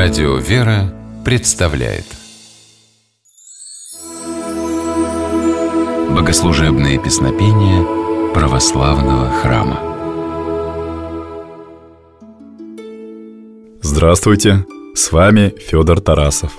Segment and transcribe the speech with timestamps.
[0.00, 2.04] Радио «Вера» представляет
[6.14, 7.82] Богослужебные песнопения
[8.32, 9.80] православного храма
[13.82, 14.64] Здравствуйте!
[14.94, 16.52] С вами Федор Тарасов.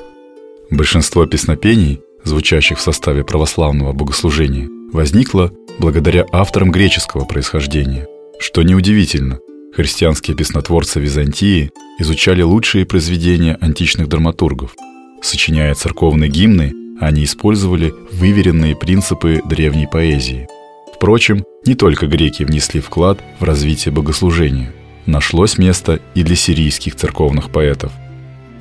[0.69, 5.49] Большинство песнопений, звучащих в составе православного богослужения, возникло
[5.79, 8.05] благодаря авторам греческого происхождения,
[8.41, 9.39] что неудивительно–
[9.73, 14.75] Христианские песнотворцы Византии изучали лучшие произведения античных драматургов.
[15.21, 20.47] Сочиняя церковные гимны, они использовали выверенные принципы древней поэзии.
[20.93, 24.73] Впрочем, не только греки внесли вклад в развитие богослужения.
[25.05, 27.91] Нашлось место и для сирийских церковных поэтов.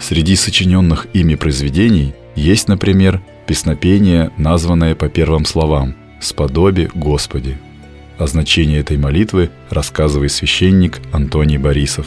[0.00, 7.58] Среди сочиненных ими произведений есть, например, песнопение, названное по первым словам «Сподоби Господи»,
[8.18, 12.06] о значении этой молитвы рассказывает священник Антоний Борисов.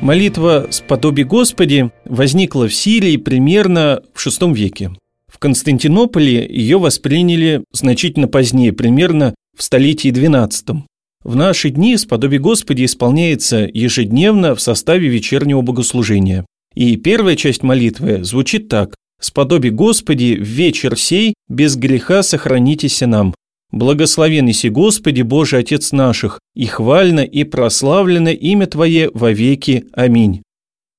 [0.00, 4.92] Молитва «Сподоби Господи» возникла в Сирии примерно в VI веке.
[5.32, 10.82] В Константинополе ее восприняли значительно позднее, примерно в столетии XII.
[11.24, 16.46] В наши дни «Сподоби Господи» исполняется ежедневно в составе вечернего богослужения.
[16.74, 23.34] И первая часть молитвы звучит так «Сподоби Господи, в вечер сей без греха сохранитесь нам,
[23.70, 29.84] Благословен иси Господи Боже Отец наших, и хвально и прославлено имя Твое во веки.
[29.92, 30.42] Аминь.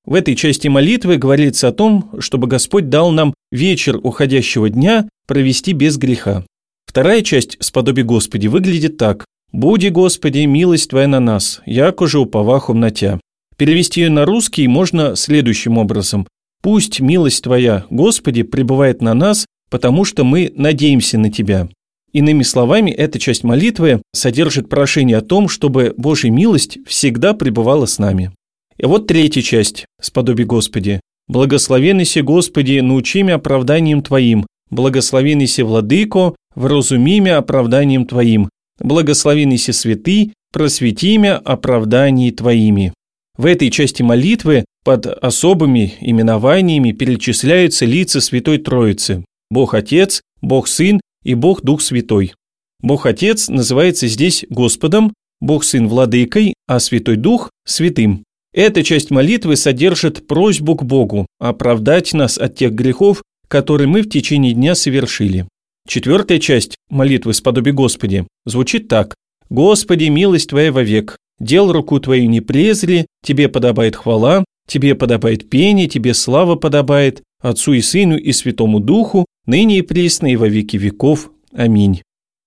[0.06, 5.72] В этой части молитвы говорится о том, чтобы Господь дал нам вечер уходящего дня провести
[5.72, 6.44] без греха.
[6.86, 9.24] Вторая часть «Сподоби Господи» выглядит так.
[9.52, 13.20] «Буди, Господи, милость Твоя на нас, яко же уповахум на Тя».
[13.56, 16.26] Перевести ее на русский можно следующим образом.
[16.62, 21.68] «Пусть милость Твоя, Господи, пребывает на нас, потому что мы надеемся на Тебя».
[22.12, 27.98] Иными словами, эта часть молитвы содержит прошение о том, чтобы Божья милость всегда пребывала с
[27.98, 28.32] нами.
[28.78, 31.00] И вот третья часть «Сподоби Господи».
[31.28, 38.48] «Благословен иси Господи, научи меня оправданием Твоим, благословен иси Владыко, вразуми меня оправданием Твоим,
[38.80, 42.92] благословен иси Святый, просвети меня оправдании Твоими».
[43.38, 51.00] В этой части молитвы под особыми именованиями перечисляются лица Святой Троицы– Бог Отец, Бог Сын
[51.22, 52.34] и Бог Дух Святой.
[52.82, 58.24] Бог Отец называется здесь Господом, Бог Сын– Владыкой, а Святой Дух– Святым.
[58.52, 64.08] Эта часть молитвы содержит просьбу к Богу оправдать нас от тех грехов, которые мы в
[64.08, 65.46] течение дня совершили.
[65.88, 69.14] Четвертая часть молитвы «Сподоби Господи» звучит так.
[69.48, 75.88] «Господи, милость Твоя вовек, дел руку Твою не презри, Тебе подобает хвала, Тебе подобает пение,
[75.88, 80.76] Тебе слава подобает, Отцу и Сыну и Святому Духу, ныне и присно и во веки
[80.76, 81.30] веков.
[81.52, 82.02] Аминь.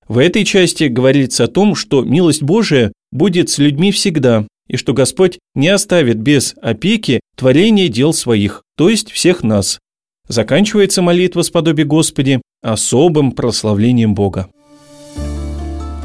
[0.07, 4.93] В этой части говорится о том, что милость Божия будет с людьми всегда, и что
[4.93, 9.79] Господь не оставит без опеки творение дел своих, то есть всех нас.
[10.27, 14.49] Заканчивается молитва с подобие Господи особым прославлением Бога.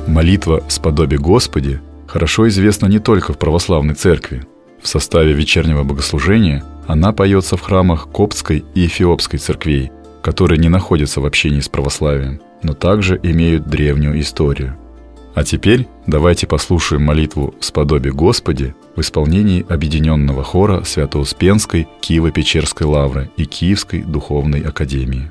[0.06, 4.42] Молитва с подобие Господи хорошо известна не только в православной церкви.
[4.82, 9.90] В составе вечернего богослужения она поется в храмах Коптской и Эфиопской церквей,
[10.22, 14.76] которые не находятся в общении с православием, но также имеют древнюю историю.
[15.34, 23.44] А теперь давайте послушаем молитву «Сподоби Господи» в исполнении объединенного хора Свято-Успенской Киево-Печерской лавры и
[23.44, 25.30] Киевской духовной академии.